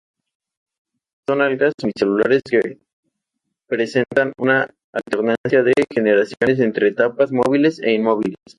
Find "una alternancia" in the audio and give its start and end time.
4.39-5.61